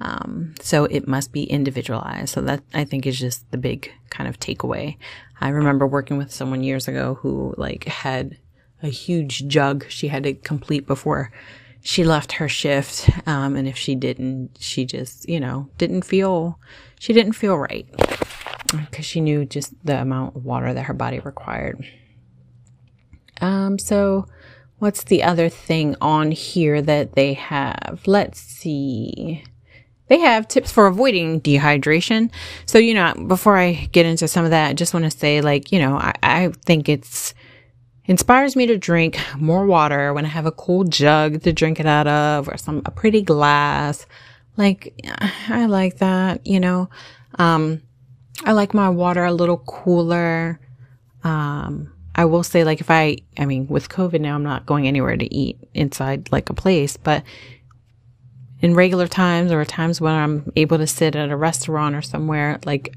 Um, 0.00 0.54
so 0.60 0.84
it 0.84 1.06
must 1.06 1.32
be 1.32 1.44
individualized. 1.44 2.30
So 2.30 2.40
that 2.42 2.62
I 2.74 2.84
think 2.84 3.06
is 3.06 3.18
just 3.18 3.50
the 3.50 3.58
big 3.58 3.90
kind 4.10 4.28
of 4.28 4.40
takeaway. 4.40 4.96
I 5.40 5.48
remember 5.48 5.86
working 5.86 6.18
with 6.18 6.32
someone 6.32 6.62
years 6.62 6.88
ago 6.88 7.14
who 7.14 7.54
like 7.56 7.84
had 7.84 8.36
a 8.82 8.88
huge 8.88 9.46
jug 9.46 9.86
she 9.88 10.08
had 10.08 10.24
to 10.24 10.34
complete 10.34 10.86
before 10.86 11.32
she 11.84 12.02
left 12.02 12.32
her 12.32 12.48
shift. 12.48 13.10
Um, 13.28 13.54
and 13.54 13.68
if 13.68 13.76
she 13.76 13.94
didn't, 13.94 14.56
she 14.58 14.86
just, 14.86 15.28
you 15.28 15.38
know, 15.38 15.68
didn't 15.76 16.02
feel, 16.02 16.58
she 16.98 17.12
didn't 17.12 17.34
feel 17.34 17.56
right 17.56 17.86
because 18.72 19.04
she 19.04 19.20
knew 19.20 19.44
just 19.44 19.72
the 19.84 20.00
amount 20.00 20.34
of 20.34 20.44
water 20.44 20.72
that 20.72 20.86
her 20.86 20.94
body 20.94 21.20
required. 21.20 21.86
Um, 23.42 23.78
so 23.78 24.26
what's 24.78 25.04
the 25.04 25.22
other 25.22 25.50
thing 25.50 25.94
on 26.00 26.30
here 26.30 26.80
that 26.80 27.12
they 27.12 27.34
have? 27.34 28.00
Let's 28.06 28.40
see. 28.40 29.44
They 30.08 30.20
have 30.20 30.48
tips 30.48 30.72
for 30.72 30.86
avoiding 30.86 31.42
dehydration. 31.42 32.30
So, 32.64 32.78
you 32.78 32.94
know, 32.94 33.12
before 33.26 33.58
I 33.58 33.88
get 33.92 34.06
into 34.06 34.26
some 34.26 34.46
of 34.46 34.50
that, 34.52 34.70
I 34.70 34.72
just 34.72 34.94
want 34.94 35.04
to 35.04 35.10
say, 35.10 35.42
like, 35.42 35.70
you 35.70 35.78
know, 35.78 35.96
I, 35.96 36.14
I 36.22 36.48
think 36.64 36.88
it's, 36.88 37.34
inspires 38.06 38.54
me 38.54 38.66
to 38.66 38.78
drink 38.78 39.18
more 39.38 39.66
water 39.66 40.12
when 40.12 40.24
I 40.24 40.28
have 40.28 40.46
a 40.46 40.52
cool 40.52 40.84
jug 40.84 41.42
to 41.42 41.52
drink 41.52 41.80
it 41.80 41.86
out 41.86 42.06
of 42.06 42.48
or 42.48 42.56
some 42.56 42.82
a 42.84 42.90
pretty 42.90 43.22
glass. 43.22 44.06
Like 44.56 44.94
I 45.48 45.66
like 45.66 45.98
that, 45.98 46.46
you 46.46 46.60
know. 46.60 46.90
Um 47.38 47.82
I 48.44 48.52
like 48.52 48.74
my 48.74 48.88
water 48.88 49.24
a 49.24 49.32
little 49.32 49.58
cooler. 49.58 50.60
Um 51.22 51.92
I 52.14 52.26
will 52.26 52.42
say 52.42 52.62
like 52.62 52.80
if 52.80 52.90
I 52.90 53.18
I 53.38 53.46
mean 53.46 53.66
with 53.68 53.88
COVID 53.88 54.20
now 54.20 54.34
I'm 54.34 54.42
not 54.42 54.66
going 54.66 54.86
anywhere 54.86 55.16
to 55.16 55.34
eat 55.34 55.58
inside 55.72 56.30
like 56.30 56.50
a 56.50 56.54
place, 56.54 56.96
but 56.96 57.24
in 58.60 58.74
regular 58.74 59.06
times 59.06 59.50
or 59.52 59.64
times 59.64 60.00
when 60.00 60.14
I'm 60.14 60.52
able 60.56 60.78
to 60.78 60.86
sit 60.86 61.16
at 61.16 61.30
a 61.30 61.36
restaurant 61.36 61.94
or 61.94 62.02
somewhere, 62.02 62.58
like 62.64 62.94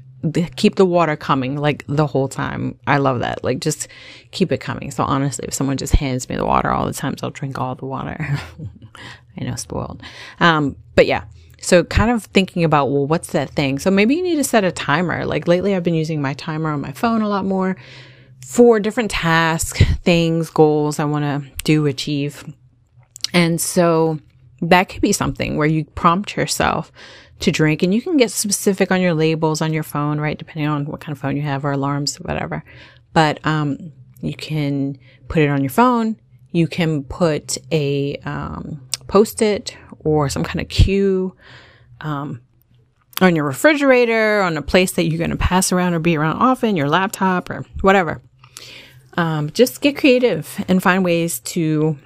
keep 0.56 0.76
the 0.76 0.84
water 0.84 1.16
coming 1.16 1.56
like 1.56 1.84
the 1.86 2.06
whole 2.06 2.28
time. 2.28 2.78
I 2.86 2.98
love 2.98 3.20
that. 3.20 3.44
Like 3.44 3.60
just 3.60 3.88
keep 4.30 4.50
it 4.50 4.58
coming. 4.58 4.90
So 4.90 5.04
honestly, 5.04 5.44
if 5.46 5.54
someone 5.54 5.76
just 5.76 5.94
hands 5.94 6.28
me 6.28 6.36
the 6.36 6.44
water 6.44 6.70
all 6.70 6.86
the 6.86 6.92
time, 6.92 7.16
so 7.16 7.28
I'll 7.28 7.30
drink 7.30 7.58
all 7.58 7.74
the 7.74 7.86
water. 7.86 8.16
I 9.40 9.44
know, 9.44 9.54
spoiled. 9.54 10.02
Um, 10.40 10.76
but 10.94 11.06
yeah. 11.06 11.24
So 11.60 11.84
kind 11.84 12.10
of 12.10 12.24
thinking 12.24 12.64
about, 12.64 12.86
well, 12.86 13.06
what's 13.06 13.32
that 13.32 13.50
thing? 13.50 13.78
So 13.78 13.90
maybe 13.90 14.14
you 14.14 14.22
need 14.22 14.36
to 14.36 14.44
set 14.44 14.64
a 14.64 14.72
timer. 14.72 15.24
Like 15.24 15.48
lately 15.48 15.74
I've 15.74 15.82
been 15.82 15.94
using 15.94 16.20
my 16.22 16.34
timer 16.34 16.70
on 16.70 16.80
my 16.80 16.92
phone 16.92 17.22
a 17.22 17.28
lot 17.28 17.44
more 17.44 17.76
for 18.44 18.80
different 18.80 19.10
tasks, 19.10 19.82
things, 20.02 20.50
goals 20.50 20.98
I 20.98 21.04
want 21.04 21.24
to 21.24 21.50
do, 21.64 21.86
achieve. 21.86 22.44
And 23.32 23.60
so 23.60 24.18
that 24.62 24.88
could 24.88 25.02
be 25.02 25.12
something 25.12 25.56
where 25.56 25.66
you 25.66 25.84
prompt 25.84 26.36
yourself 26.36 26.90
to 27.40 27.52
drink. 27.52 27.82
And 27.82 27.94
you 27.94 28.02
can 28.02 28.16
get 28.16 28.30
specific 28.30 28.90
on 28.90 29.00
your 29.00 29.14
labels 29.14 29.60
on 29.60 29.72
your 29.72 29.82
phone, 29.82 30.20
right? 30.20 30.38
Depending 30.38 30.68
on 30.68 30.86
what 30.86 31.00
kind 31.00 31.12
of 31.12 31.20
phone 31.20 31.36
you 31.36 31.42
have 31.42 31.64
or 31.64 31.72
alarms, 31.72 32.16
whatever. 32.16 32.64
But, 33.12 33.44
um, 33.46 33.92
you 34.20 34.34
can 34.34 34.98
put 35.28 35.42
it 35.42 35.48
on 35.48 35.62
your 35.62 35.70
phone. 35.70 36.16
You 36.50 36.66
can 36.66 37.04
put 37.04 37.56
a, 37.70 38.16
um, 38.24 38.80
post 39.06 39.42
it 39.42 39.76
or 40.00 40.28
some 40.28 40.42
kind 40.42 40.60
of 40.60 40.68
cue, 40.68 41.36
um, 42.00 42.40
on 43.20 43.34
your 43.34 43.44
refrigerator, 43.44 44.42
on 44.42 44.56
a 44.56 44.62
place 44.62 44.92
that 44.92 45.04
you're 45.04 45.18
going 45.18 45.30
to 45.30 45.36
pass 45.36 45.72
around 45.72 45.94
or 45.94 45.98
be 45.98 46.16
around 46.16 46.38
often, 46.38 46.76
your 46.76 46.88
laptop 46.88 47.50
or 47.50 47.64
whatever. 47.80 48.22
Um, 49.16 49.50
just 49.50 49.80
get 49.80 49.96
creative 49.96 50.64
and 50.68 50.82
find 50.82 51.04
ways 51.04 51.40
to, 51.40 51.98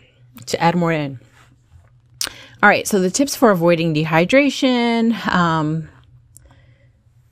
to 0.47 0.63
add 0.63 0.75
more 0.75 0.93
in. 0.93 1.21
All 2.63 2.69
right, 2.69 2.87
so 2.87 3.01
the 3.01 3.11
tips 3.11 3.35
for 3.35 3.51
avoiding 3.51 3.93
dehydration. 3.93 5.13
Um, 5.27 5.89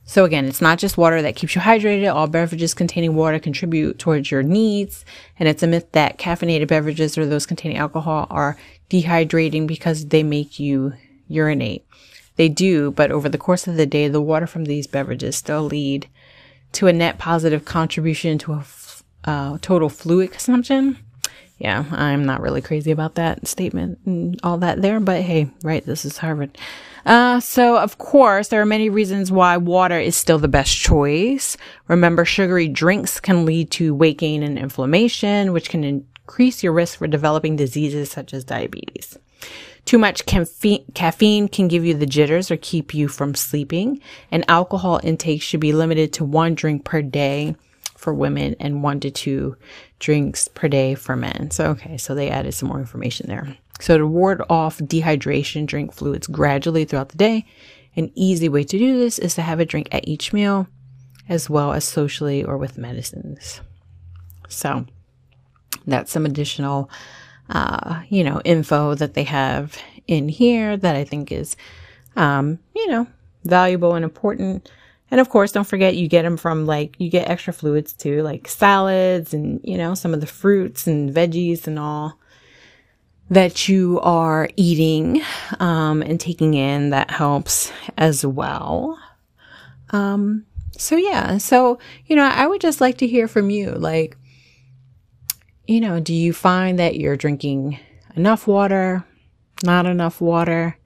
so 0.03 0.25
again, 0.25 0.45
it's 0.47 0.61
not 0.61 0.81
just 0.81 0.99
water 0.99 1.23
that 1.23 1.37
keeps 1.37 1.55
you 1.55 1.61
hydrated. 1.61 2.13
All 2.13 2.27
beverages 2.27 2.75
containing 2.75 3.15
water 3.15 3.39
contribute 3.39 4.01
towards 4.01 4.33
your 4.33 4.43
needs. 4.43 5.05
And 5.39 5.49
it's 5.49 5.63
a 5.63 5.69
myth 5.69 5.93
that 5.93 6.19
caffeinated 6.19 6.67
beverages 6.67 7.17
or 7.17 7.27
those 7.27 7.47
containing 7.47 7.77
alcohol 7.77 8.27
are 8.29 8.59
dehydrating 8.91 9.69
because 9.69 10.09
they 10.09 10.25
make 10.25 10.59
you 10.59 10.95
urinate. 11.29 11.87
They 12.35 12.49
do, 12.49 12.91
but 12.91 13.13
over 13.13 13.29
the 13.29 13.39
course 13.39 13.69
of 13.69 13.77
the 13.77 13.87
day, 13.87 14.09
the 14.09 14.21
water 14.21 14.49
from 14.49 14.65
these 14.65 14.89
beverages 14.89 15.37
still 15.37 15.63
lead 15.63 16.09
to 16.73 16.89
a 16.89 16.93
net 16.93 17.19
positive 17.19 17.65
contribution 17.65 18.37
to 18.39 18.55
a 18.55 18.59
f- 18.59 19.05
uh, 19.23 19.59
total 19.61 19.89
fluid 19.89 20.33
consumption 20.33 20.97
yeah, 21.61 21.85
I'm 21.93 22.25
not 22.25 22.41
really 22.41 22.63
crazy 22.63 22.91
about 22.91 23.17
that 23.17 23.47
statement 23.47 23.99
and 24.07 24.41
all 24.43 24.57
that 24.59 24.81
there, 24.81 24.99
but 24.99 25.21
hey, 25.21 25.51
right, 25.63 25.85
this 25.85 26.07
is 26.07 26.17
Harvard. 26.17 26.57
Uh, 27.05 27.39
so 27.39 27.77
of 27.77 27.99
course, 27.99 28.49
there 28.49 28.63
are 28.63 28.67
many 28.67 28.89
reasons 28.89 29.31
why 29.31 29.59
water 29.59 29.99
is 29.99 30.17
still 30.17 30.39
the 30.39 30.49
best 30.49 30.75
choice. 30.75 31.59
Remember, 31.87 32.25
sugary 32.25 32.67
drinks 32.67 33.21
can 33.21 33.45
lead 33.45 33.71
to 33.73 33.95
weight 33.95 34.17
gain 34.17 34.43
and 34.43 34.59
inflammation, 34.59 35.53
which 35.53 35.69
can 35.69 35.85
increase 35.85 36.63
your 36.63 36.73
risk 36.73 36.99
for 36.99 37.07
developing 37.07 37.57
diseases 37.57 38.11
such 38.11 38.33
as 38.33 38.43
diabetes. 38.43 39.19
Too 39.85 39.99
much 39.99 40.25
caffeine 40.25 41.49
can 41.49 41.69
give 41.69 41.85
you 41.85 41.93
the 41.93 42.07
jitters 42.07 42.51
or 42.51 42.57
keep 42.57 42.95
you 42.95 43.07
from 43.07 43.35
sleeping, 43.35 44.01
and 44.31 44.47
alcohol 44.49 44.99
intake 45.03 45.43
should 45.43 45.61
be 45.61 45.75
limited 45.75 46.15
to 46.15 46.25
one 46.25 46.55
drink 46.55 46.85
per 46.85 47.03
day 47.03 47.55
for 48.01 48.15
women 48.15 48.57
and 48.59 48.83
one 48.83 48.99
to 49.01 49.11
two 49.11 49.57
drinks 49.99 50.49
per 50.49 50.69
day 50.69 50.95
for 50.95 51.17
men. 51.17 51.51
So, 51.51 51.67
okay, 51.73 51.99
so 51.99 52.15
they 52.15 52.31
added 52.31 52.55
some 52.55 52.69
more 52.69 52.79
information 52.79 53.29
there. 53.29 53.57
So, 53.79 53.99
to 53.99 54.07
ward 54.07 54.43
off 54.49 54.79
dehydration, 54.79 55.67
drink 55.67 55.93
fluids 55.93 56.27
gradually 56.27 56.85
throughout 56.85 57.11
the 57.11 57.19
day. 57.19 57.47
An 57.97 58.11
easy 58.15 58.49
way 58.49 58.65
to 58.65 58.79
do 58.79 58.99
this 58.99 59.19
is 59.19 59.35
to 59.35 59.43
have 59.43 59.61
a 59.61 59.65
drink 59.67 59.89
at 59.93 60.09
each 60.09 60.33
meal, 60.33 60.67
as 61.29 61.51
well 61.51 61.73
as 61.73 61.85
socially 61.85 62.43
or 62.43 62.57
with 62.57 62.79
medicines. 62.79 63.61
So, 64.49 64.87
that's 65.87 66.11
some 66.11 66.25
additional, 66.25 66.91
uh, 67.51 68.03
you 68.09 68.25
know, 68.25 68.41
info 68.45 68.95
that 68.95 69.15
they 69.15 69.25
have 69.25 69.77
in 70.07 70.29
here 70.29 70.77
that 70.77 70.97
I 70.97 71.05
think 71.05 71.33
is, 71.33 71.57
um, 72.17 72.59
you 72.75 72.89
know, 72.89 73.07
valuable 73.45 73.95
and 73.95 74.05
important. 74.05 74.71
And 75.11 75.21
of 75.21 75.29
course, 75.29 75.53
don't 75.53 75.67
forget 75.67 75.97
you 75.97 76.09
get 76.09 76.23
them 76.23 76.37
from 76.37 76.67
like, 76.67 76.95
you 76.99 77.11
get 77.11 77.29
extra 77.29 77.53
fluids 77.53 77.93
too, 77.93 78.23
like 78.23 78.47
salads 78.47 79.35
and, 79.35 79.61
you 79.65 79.77
know, 79.77 79.95
some 79.95 80.15
of 80.15 80.21
the 80.21 80.27
fruits 80.27 80.87
and 80.87 81.13
veggies 81.13 81.67
and 81.67 81.79
all 81.79 82.19
that 83.29 83.69
you 83.69 84.01
are 84.01 84.49
eating, 84.57 85.23
um, 85.61 86.03
and 86.03 86.21
taking 86.21 86.55
in 86.55 86.91
that 86.91 87.11
helps 87.11 87.73
as 87.97 88.25
well. 88.27 88.99
Um, 89.91 90.47
so 90.77 90.97
yeah, 90.97 91.39
so, 91.39 91.79
you 92.07 92.17
know, 92.17 92.25
I 92.25 92.47
would 92.47 92.61
just 92.61 92.81
like 92.81 92.99
to 92.99 93.07
hear 93.07 93.29
from 93.29 93.51
you. 93.51 93.71
Like, 93.73 94.17
you 95.67 95.81
know, 95.81 96.01
do 96.01 96.15
you 96.15 96.33
find 96.33 96.79
that 96.79 96.97
you're 96.97 97.17
drinking 97.17 97.79
enough 98.17 98.47
water, 98.47 99.05
not 99.65 99.87
enough 99.87 100.21
water? 100.21 100.77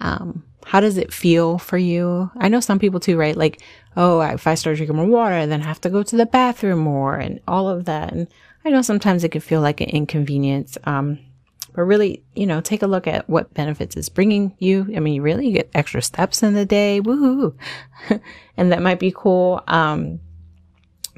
Um, 0.00 0.44
how 0.66 0.80
does 0.80 0.96
it 0.96 1.12
feel 1.12 1.58
for 1.58 1.78
you? 1.78 2.30
I 2.36 2.48
know 2.48 2.60
some 2.60 2.78
people 2.78 3.00
too, 3.00 3.16
right? 3.16 3.36
Like, 3.36 3.62
oh, 3.96 4.20
if 4.20 4.46
I 4.46 4.54
start 4.54 4.76
drinking 4.76 4.96
more 4.96 5.06
water, 5.06 5.46
then 5.46 5.62
I 5.62 5.64
have 5.64 5.80
to 5.82 5.90
go 5.90 6.02
to 6.02 6.16
the 6.16 6.26
bathroom 6.26 6.80
more 6.80 7.16
and 7.16 7.40
all 7.48 7.68
of 7.68 7.86
that. 7.86 8.12
And 8.12 8.28
I 8.64 8.70
know 8.70 8.82
sometimes 8.82 9.24
it 9.24 9.30
can 9.30 9.40
feel 9.40 9.60
like 9.60 9.80
an 9.80 9.88
inconvenience. 9.88 10.76
Um, 10.84 11.18
but 11.74 11.82
really, 11.82 12.22
you 12.34 12.46
know, 12.46 12.60
take 12.60 12.82
a 12.82 12.86
look 12.86 13.06
at 13.06 13.28
what 13.28 13.54
benefits 13.54 13.96
it's 13.96 14.08
bringing 14.08 14.54
you. 14.58 14.90
I 14.94 15.00
mean, 15.00 15.14
you 15.14 15.22
really, 15.22 15.46
you 15.46 15.54
get 15.54 15.70
extra 15.74 16.02
steps 16.02 16.42
in 16.42 16.54
the 16.54 16.66
day. 16.66 17.00
Woohoo. 17.00 17.54
and 18.56 18.72
that 18.72 18.82
might 18.82 18.98
be 18.98 19.12
cool. 19.14 19.62
Um, 19.68 20.20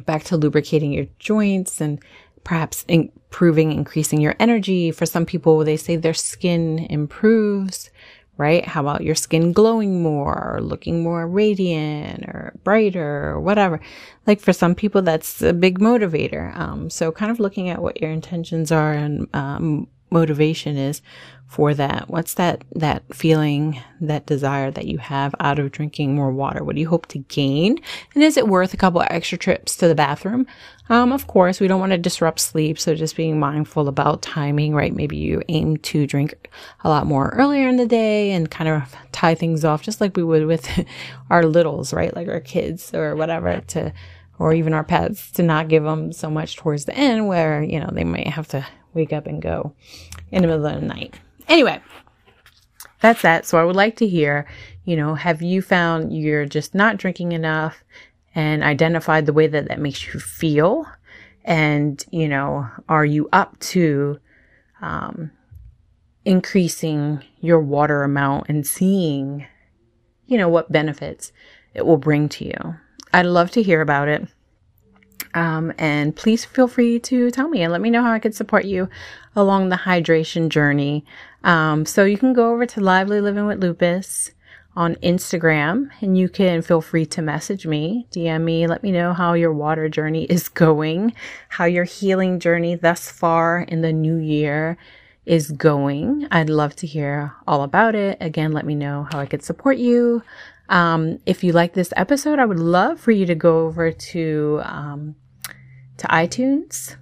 back 0.05 0.25
to 0.25 0.37
lubricating 0.37 0.93
your 0.93 1.07
joints 1.19 1.81
and 1.81 2.01
perhaps 2.45 2.85
improving, 2.89 3.73
increasing 3.73 4.21
your 4.21 4.37
energy. 4.39 4.91
For 4.91 5.07
some 5.07 5.27
people, 5.27 5.65
they 5.65 5.77
say 5.77 5.97
their 5.97 6.15
skin 6.15 6.81
improves 6.91 7.91
right? 8.37 8.65
How 8.65 8.81
about 8.81 9.05
your 9.05 9.15
skin 9.15 9.53
glowing 9.53 10.03
more 10.03 10.55
or 10.55 10.61
looking 10.61 11.03
more 11.03 11.27
radiant 11.27 12.25
or 12.25 12.53
brighter 12.65 13.31
or 13.31 13.41
whatever? 13.41 13.81
Like 14.27 14.41
for 14.41 14.53
some 14.53 14.75
people, 14.75 15.03
that's 15.03 15.43
a 15.43 15.53
big 15.53 15.79
motivator. 15.79 16.57
Um, 16.57 16.91
so 16.91 17.13
kind 17.13 17.31
of 17.31 17.41
looking 17.41 17.69
at 17.69 17.83
what 17.83 18.01
your 18.01 18.11
intentions 18.11 18.73
are 18.73 18.93
and 18.93 19.29
um, 19.35 19.89
motivation 20.11 20.77
is 20.77 21.03
for 21.53 21.75
that. 21.75 22.09
What's 22.09 22.33
that, 22.35 22.65
that 22.77 23.03
feeling, 23.15 23.79
that 24.01 24.25
desire 24.25 24.71
that 24.71 24.87
you 24.87 24.97
have 24.97 25.35
out 25.39 25.59
of 25.59 25.71
drinking 25.71 26.15
more 26.15 26.33
water? 26.33 26.65
What 26.65 26.77
do 26.77 26.81
you 26.81 26.89
hope 26.89 27.09
to 27.09 27.19
gain? 27.19 27.79
And 28.15 28.25
is 28.25 28.39
it 28.39 28.49
worth 28.49 28.73
a 28.73 28.79
couple 28.79 29.03
of 29.03 29.09
extra 29.11 29.37
trips 29.37 29.77
to 29.77 29.87
the 29.87 29.95
bathroom? 29.95 30.47
Um, 30.89 31.13
of 31.13 31.27
course, 31.27 31.61
we 31.61 31.69
don't 31.69 31.79
want 31.79 31.93
to 31.93 31.99
disrupt 31.99 32.41
sleep. 32.41 32.79
So 32.79 32.95
just 32.95 33.17
being 33.17 33.39
mindful 33.39 33.87
about 33.87 34.23
timing, 34.23 34.75
right? 34.75 34.97
Maybe 34.97 35.19
you 35.19 35.43
aim 35.51 35.77
to 35.77 36.07
drink 36.07 36.49
a 36.85 36.89
lot 36.89 37.07
more 37.07 37.29
earlier 37.37 37.69
in 37.69 37.77
the 37.77 37.87
day 37.87 38.31
and 38.31 38.51
kind 38.51 38.71
of 38.71 38.97
tie 39.13 39.35
things 39.35 39.63
off 39.63 39.83
just 39.83 40.01
like 40.01 40.17
we 40.17 40.25
would 40.25 40.47
with 40.47 40.67
our 41.29 41.45
littles, 41.45 41.93
right? 41.93 42.17
Like 42.17 42.29
our 42.29 42.41
kids 42.41 42.95
or 42.95 43.15
whatever 43.15 43.61
to, 43.69 43.93
or 44.39 44.55
even 44.55 44.73
our 44.73 44.85
pets 44.85 45.31
to 45.33 45.43
not 45.43 45.69
give 45.69 45.85
them 45.85 46.15
so 46.15 46.31
much 46.31 46.57
towards 46.57 46.87
the 46.87 46.97
end 46.97 47.29
where, 47.29 47.63
you 47.63 47.79
know, 47.79 47.91
they 47.93 48.05
might 48.05 48.29
have 48.29 48.49
to 48.49 48.67
wake 48.95 49.13
up 49.13 49.27
and 49.27 49.43
go 49.43 49.75
in 50.31 50.41
the 50.41 50.49
middle 50.49 50.65
of 50.65 50.81
the 50.81 50.87
night. 50.87 51.15
Anyway, 51.49 51.81
that's 53.01 53.23
that. 53.23 53.47
So 53.47 53.59
I 53.59 53.65
would 53.65 53.77
like 53.77 53.97
to 53.97 54.07
hear, 54.07 54.47
you 54.85 54.97
know, 54.97 55.15
have 55.15 55.43
you 55.43 55.63
found 55.63 56.17
you're 56.17 56.47
just 56.47 56.75
not 56.75 56.97
drinking 56.97 57.33
enough 57.33 57.85
and 58.35 58.63
identified 58.63 59.27
the 59.27 59.33
way 59.33 59.47
that 59.47 59.69
that 59.69 59.81
makes 59.81 60.13
you 60.13 60.21
feel? 60.21 60.87
And, 61.45 62.05
you 62.11 62.29
know, 62.29 62.69
are 62.89 63.05
you 63.05 63.29
up 63.33 63.59
to 63.61 64.19
um, 64.81 65.31
increasing 66.25 67.23
your 67.41 67.61
water 67.61 68.05
amount 68.05 68.49
and 68.49 68.67
seeing, 68.67 69.47
you 70.27 70.39
know, 70.39 70.49
what 70.49 70.71
benefits 70.71 71.33
it 71.75 71.85
will 71.85 71.97
bring 71.97 72.29
to 72.31 72.45
you? 72.45 72.77
I'd 73.13 73.27
love 73.27 73.51
to 73.53 73.63
hear 73.63 73.81
about 73.81 74.09
it. 74.09 74.27
Um, 75.35 75.73
and 75.79 76.15
please 76.15 76.45
feel 76.45 76.69
free 76.69 76.99
to 77.01 77.31
tell 77.31 77.49
me 77.49 77.63
and 77.63 77.73
let 77.73 77.81
me 77.81 77.91
know 77.91 78.03
how 78.03 78.13
I 78.13 78.19
could 78.19 78.35
support 78.35 78.65
you 78.65 78.89
along 79.35 79.69
the 79.69 79.77
hydration 79.77 80.49
journey. 80.49 81.05
Um, 81.45 81.87
so 81.87 82.05
you 82.05 82.19
can 82.19 82.33
go 82.33 82.53
over 82.53 82.67
to 82.67 82.81
Lively 82.81 83.21
Living 83.21 83.47
with 83.47 83.63
Lupus 83.63 84.31
on 84.75 84.95
Instagram 84.97 85.91
and 86.01 86.17
you 86.17 86.29
can 86.29 86.63
feel 86.63 86.81
free 86.81 87.05
to 87.07 87.23
message 87.23 87.67
me, 87.67 88.07
DM 88.11 88.43
me, 88.43 88.67
let 88.67 88.83
me 88.83 88.91
know 88.91 89.13
how 89.13 89.35
your 89.35 89.53
water 89.53 89.89
journey 89.89 90.25
is 90.31 90.49
going, 90.49 91.15
how 91.49 91.65
your 91.65 91.85
healing 91.85 92.39
journey 92.39 92.75
thus 92.75 93.11
far 93.11 93.61
in 93.61 93.83
the 93.83 93.93
new 93.93 94.17
year 94.17 94.77
is 95.25 95.53
going. 95.53 96.27
I'd 96.31 96.51
love 96.51 96.75
to 96.77 96.87
hear 96.87 97.33
all 97.47 97.63
about 97.63 97.95
it. 97.95 98.19
Again, 98.21 98.53
let 98.53 98.67
me 98.67 98.75
know 98.75 99.07
how 99.13 99.21
I 99.21 99.27
could 99.27 99.43
support 99.43 99.79
you. 99.79 100.23
Um, 100.69 101.19
if 101.27 101.45
you 101.45 101.53
like 101.53 101.75
this 101.75 101.93
episode, 101.97 102.39
I 102.39 102.45
would 102.45 102.59
love 102.59 102.99
for 102.99 103.13
you 103.13 103.27
to 103.27 103.35
go 103.35 103.67
over 103.67 103.93
to 103.93 104.61
um, 104.65 105.15
to 105.99 106.07
iTunes. 106.09 106.97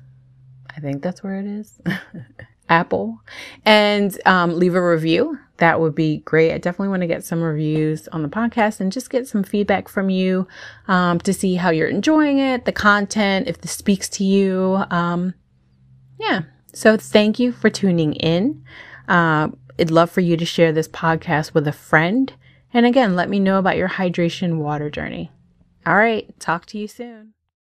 I 0.77 0.81
think 0.81 1.03
that's 1.03 1.23
where 1.23 1.39
it 1.39 1.47
is. 1.47 1.81
Apple 2.71 3.21
and 3.65 4.17
um, 4.25 4.57
leave 4.57 4.75
a 4.75 4.91
review. 4.91 5.39
That 5.57 5.81
would 5.81 5.95
be 5.95 6.19
great. 6.19 6.55
I 6.55 6.59
definitely 6.59 6.89
want 6.89 7.03
to 7.03 7.09
get 7.09 7.25
some 7.25 7.43
reviews 7.43 8.09
on 8.09 8.23
the 8.23 8.29
podcast 8.29 8.81
and 8.81 8.91
just 8.91 9.11
get 9.11 9.27
some 9.29 9.43
feedback 9.43 9.89
from 9.89 10.09
you 10.09 10.47
um, 10.89 11.19
to 11.21 11.35
see 11.35 11.57
how 11.57 11.71
you're 11.71 11.89
enjoying 11.89 12.39
it, 12.39 12.65
the 12.65 12.73
content, 12.73 13.49
if 13.49 13.61
this 13.61 13.73
speaks 13.73 14.09
to 14.11 14.25
you. 14.25 14.83
Um, 14.91 15.35
yeah. 16.19 16.43
So 16.73 16.97
thank 16.97 17.39
you 17.39 17.53
for 17.53 17.69
tuning 17.69 18.15
in. 18.15 18.65
Uh, 19.09 19.49
I'd 19.79 19.91
love 19.91 20.11
for 20.11 20.21
you 20.21 20.37
to 20.37 20.45
share 20.45 20.73
this 20.73 20.89
podcast 20.89 21.53
with 21.53 21.67
a 21.67 21.73
friend. 21.73 22.33
And 22.73 22.87
again, 22.87 23.17
let 23.17 23.29
me 23.29 23.41
know 23.41 23.59
about 23.59 23.77
your 23.77 23.89
hydration 23.89 24.59
water 24.59 24.89
journey. 24.89 25.33
All 25.85 25.97
right. 25.97 26.39
Talk 26.39 26.67
to 26.67 26.79
you 26.79 26.87
soon. 26.87 27.35